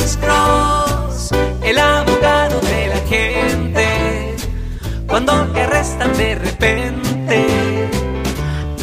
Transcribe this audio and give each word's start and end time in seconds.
Alex 0.00 0.16
Cross, 0.16 1.30
el 1.62 1.78
abogado 1.78 2.58
de 2.60 2.86
la 2.86 3.00
gente. 3.06 4.36
Cuando 5.06 5.46
te 5.52 5.60
arrestan 5.60 6.16
de 6.16 6.36
repente, 6.36 7.46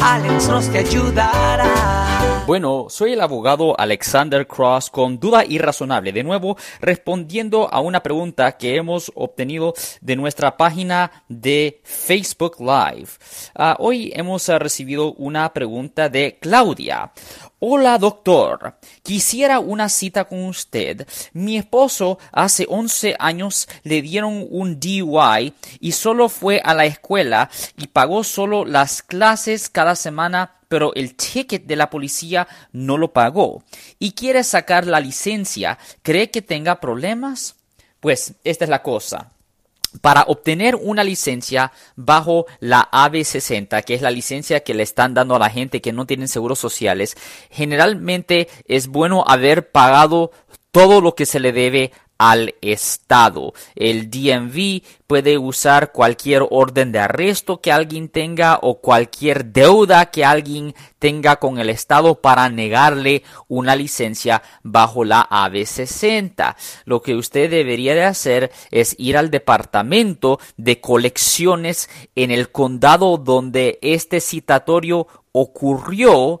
Alex 0.00 0.46
Cross 0.46 0.68
ayudará. 0.68 1.98
Bueno, 2.48 2.86
soy 2.88 3.12
el 3.12 3.20
abogado 3.20 3.78
Alexander 3.78 4.46
Cross 4.46 4.88
con 4.88 5.20
duda 5.20 5.44
irrazonable. 5.44 6.12
De 6.12 6.22
nuevo, 6.22 6.56
respondiendo 6.80 7.68
a 7.70 7.80
una 7.80 8.02
pregunta 8.02 8.56
que 8.56 8.76
hemos 8.76 9.12
obtenido 9.14 9.74
de 10.00 10.16
nuestra 10.16 10.56
página 10.56 11.24
de 11.28 11.82
Facebook 11.84 12.56
Live. 12.58 13.08
Ah, 13.54 13.76
hoy 13.80 14.12
hemos 14.14 14.48
ah, 14.48 14.58
recibido 14.58 15.12
una 15.12 15.52
pregunta 15.52 16.08
de 16.08 16.38
Claudia. 16.40 17.12
Hola 17.60 17.98
doctor, 17.98 18.76
quisiera 19.02 19.58
una 19.58 19.88
cita 19.88 20.26
con 20.26 20.44
usted. 20.44 21.08
Mi 21.32 21.58
esposo 21.58 22.20
hace 22.30 22.66
11 22.68 23.16
años 23.18 23.68
le 23.82 24.00
dieron 24.00 24.46
un 24.48 24.78
DUI 24.78 25.52
y 25.80 25.90
solo 25.90 26.28
fue 26.28 26.60
a 26.62 26.72
la 26.72 26.84
escuela 26.84 27.50
y 27.76 27.88
pagó 27.88 28.22
solo 28.22 28.64
las 28.64 29.02
clases 29.02 29.68
cada 29.68 29.96
semana 29.96 30.54
pero 30.68 30.94
el 30.94 31.16
ticket 31.16 31.64
de 31.64 31.74
la 31.74 31.90
policía 31.90 32.46
no 32.70 32.96
lo 32.96 33.12
pagó 33.12 33.64
y 33.98 34.12
quiere 34.12 34.44
sacar 34.44 34.86
la 34.86 35.00
licencia. 35.00 35.78
¿Cree 36.02 36.30
que 36.30 36.42
tenga 36.42 36.78
problemas? 36.78 37.56
Pues 37.98 38.34
esta 38.44 38.66
es 38.66 38.70
la 38.70 38.84
cosa 38.84 39.32
para 40.00 40.22
obtener 40.22 40.74
una 40.76 41.04
licencia 41.04 41.72
bajo 41.96 42.46
la 42.60 42.88
AB60, 42.90 43.84
que 43.84 43.94
es 43.94 44.02
la 44.02 44.10
licencia 44.10 44.60
que 44.60 44.74
le 44.74 44.82
están 44.82 45.14
dando 45.14 45.34
a 45.36 45.38
la 45.38 45.50
gente 45.50 45.80
que 45.80 45.92
no 45.92 46.06
tienen 46.06 46.28
seguros 46.28 46.58
sociales, 46.58 47.16
generalmente 47.50 48.48
es 48.66 48.88
bueno 48.88 49.24
haber 49.26 49.70
pagado 49.70 50.30
todo 50.70 51.00
lo 51.00 51.14
que 51.14 51.26
se 51.26 51.40
le 51.40 51.52
debe 51.52 51.92
al 52.18 52.56
Estado. 52.60 53.54
El 53.76 54.10
DMV 54.10 54.82
puede 55.06 55.38
usar 55.38 55.92
cualquier 55.92 56.42
orden 56.50 56.92
de 56.92 56.98
arresto 56.98 57.60
que 57.60 57.72
alguien 57.72 58.08
tenga 58.08 58.58
o 58.60 58.80
cualquier 58.80 59.46
deuda 59.46 60.10
que 60.10 60.24
alguien 60.24 60.74
tenga 60.98 61.36
con 61.36 61.58
el 61.58 61.70
Estado 61.70 62.20
para 62.20 62.48
negarle 62.48 63.22
una 63.46 63.76
licencia 63.76 64.42
bajo 64.62 65.04
la 65.04 65.26
AB60. 65.30 66.56
Lo 66.84 67.00
que 67.02 67.14
usted 67.14 67.48
debería 67.50 67.94
de 67.94 68.04
hacer 68.04 68.50
es 68.70 68.96
ir 68.98 69.16
al 69.16 69.30
departamento 69.30 70.40
de 70.56 70.80
colecciones 70.80 71.88
en 72.16 72.32
el 72.32 72.50
condado 72.50 73.16
donde 73.16 73.78
este 73.80 74.20
citatorio 74.20 75.06
ocurrió 75.32 76.40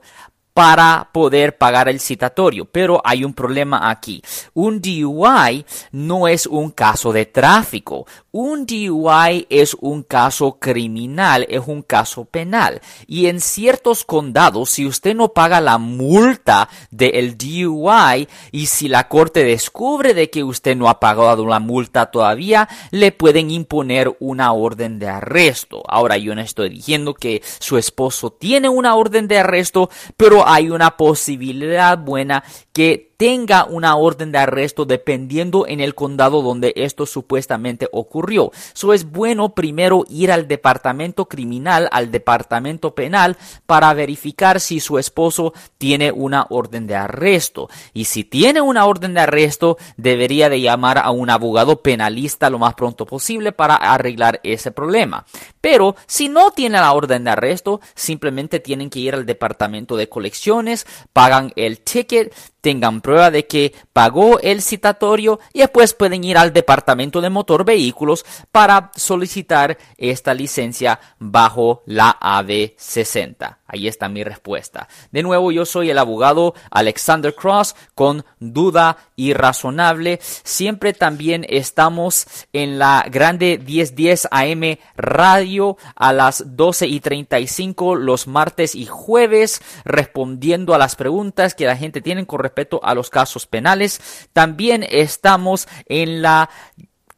para 0.58 1.08
poder 1.12 1.56
pagar 1.56 1.88
el 1.88 2.00
citatorio. 2.00 2.64
Pero 2.64 3.00
hay 3.04 3.22
un 3.22 3.32
problema 3.32 3.88
aquí. 3.90 4.20
Un 4.54 4.82
DUI 4.82 5.64
no 5.92 6.26
es 6.26 6.46
un 6.46 6.72
caso 6.72 7.12
de 7.12 7.26
tráfico. 7.26 8.06
Un 8.32 8.66
DUI 8.66 9.46
es 9.50 9.76
un 9.80 10.02
caso 10.02 10.58
criminal, 10.58 11.46
es 11.48 11.62
un 11.64 11.82
caso 11.82 12.24
penal. 12.24 12.80
Y 13.06 13.26
en 13.26 13.40
ciertos 13.40 14.02
condados, 14.02 14.70
si 14.70 14.84
usted 14.84 15.14
no 15.14 15.28
paga 15.28 15.60
la 15.60 15.78
multa 15.78 16.68
del 16.90 17.38
DUI 17.38 18.28
y 18.50 18.66
si 18.66 18.88
la 18.88 19.06
corte 19.06 19.44
descubre 19.44 20.12
de 20.12 20.28
que 20.28 20.42
usted 20.42 20.76
no 20.76 20.88
ha 20.88 20.98
pagado 20.98 21.46
la 21.46 21.60
multa 21.60 22.10
todavía, 22.10 22.68
le 22.90 23.12
pueden 23.12 23.52
imponer 23.52 24.16
una 24.18 24.52
orden 24.52 24.98
de 24.98 25.06
arresto. 25.06 25.84
Ahora 25.86 26.18
yo 26.18 26.34
no 26.34 26.40
estoy 26.40 26.68
diciendo 26.68 27.14
que 27.14 27.42
su 27.60 27.78
esposo 27.78 28.32
tiene 28.32 28.68
una 28.68 28.96
orden 28.96 29.28
de 29.28 29.38
arresto, 29.38 29.88
pero 30.16 30.47
hay 30.48 30.70
una 30.70 30.96
posibilidad 30.96 31.98
buena 31.98 32.42
que 32.72 33.07
tenga 33.18 33.64
una 33.64 33.96
orden 33.96 34.30
de 34.30 34.38
arresto 34.38 34.84
dependiendo 34.86 35.66
en 35.66 35.80
el 35.80 35.96
condado 35.96 36.40
donde 36.40 36.72
esto 36.76 37.04
supuestamente 37.04 37.88
ocurrió. 37.92 38.52
Eso 38.74 38.94
es 38.94 39.10
bueno 39.10 39.50
primero 39.54 40.04
ir 40.08 40.30
al 40.30 40.46
departamento 40.46 41.26
criminal, 41.26 41.88
al 41.90 42.12
departamento 42.12 42.94
penal, 42.94 43.36
para 43.66 43.92
verificar 43.92 44.60
si 44.60 44.78
su 44.78 44.98
esposo 44.98 45.52
tiene 45.78 46.12
una 46.12 46.46
orden 46.48 46.86
de 46.86 46.94
arresto. 46.94 47.68
Y 47.92 48.04
si 48.04 48.22
tiene 48.22 48.60
una 48.60 48.86
orden 48.86 49.14
de 49.14 49.20
arresto, 49.20 49.78
debería 49.96 50.48
de 50.48 50.60
llamar 50.60 50.98
a 50.98 51.10
un 51.10 51.28
abogado 51.28 51.82
penalista 51.82 52.48
lo 52.48 52.60
más 52.60 52.74
pronto 52.74 53.04
posible 53.04 53.50
para 53.50 53.74
arreglar 53.74 54.38
ese 54.44 54.70
problema. 54.70 55.26
Pero 55.60 55.96
si 56.06 56.28
no 56.28 56.52
tiene 56.52 56.78
la 56.78 56.92
orden 56.92 57.24
de 57.24 57.30
arresto, 57.30 57.80
simplemente 57.96 58.60
tienen 58.60 58.90
que 58.90 59.00
ir 59.00 59.14
al 59.14 59.26
departamento 59.26 59.96
de 59.96 60.08
colecciones, 60.08 60.86
pagan 61.12 61.52
el 61.56 61.80
ticket, 61.80 62.32
tengan 62.60 63.00
prueba 63.00 63.30
de 63.30 63.46
que 63.46 63.74
pagó 63.92 64.40
el 64.40 64.62
citatorio 64.62 65.40
y 65.52 65.60
después 65.60 65.94
pueden 65.94 66.24
ir 66.24 66.38
al 66.38 66.52
departamento 66.52 67.20
de 67.20 67.30
motor 67.30 67.64
vehículos 67.64 68.24
para 68.52 68.90
solicitar 68.96 69.78
esta 69.96 70.34
licencia 70.34 71.00
bajo 71.18 71.82
la 71.86 72.18
AB60. 72.20 73.58
Ahí 73.70 73.86
está 73.86 74.08
mi 74.08 74.24
respuesta. 74.24 74.88
De 75.12 75.22
nuevo, 75.22 75.52
yo 75.52 75.66
soy 75.66 75.90
el 75.90 75.98
abogado 75.98 76.54
Alexander 76.70 77.34
Cross 77.34 77.76
con 77.94 78.24
duda 78.40 78.96
irrazonable. 79.14 80.20
Siempre 80.22 80.94
también 80.94 81.44
estamos 81.46 82.26
en 82.54 82.78
la 82.78 83.04
grande 83.10 83.60
1010 83.62 84.28
AM 84.30 84.78
radio 84.96 85.76
a 85.96 86.14
las 86.14 86.56
12 86.56 86.86
y 86.86 87.00
35 87.00 87.94
los 87.94 88.26
martes 88.26 88.74
y 88.74 88.86
jueves 88.86 89.60
respondiendo 89.84 90.74
a 90.74 90.78
las 90.78 90.96
preguntas 90.96 91.54
que 91.54 91.66
la 91.66 91.76
gente 91.76 92.00
tiene 92.00 92.26
con 92.26 92.38
a 92.82 92.94
los 92.94 93.10
casos 93.10 93.46
penales. 93.46 94.00
También 94.32 94.84
estamos 94.88 95.68
en 95.86 96.22
la 96.22 96.50